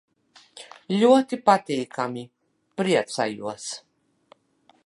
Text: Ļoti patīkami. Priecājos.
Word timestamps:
Ļoti 1.01 1.39
patīkami. 1.51 2.25
Priecājos. 2.81 3.71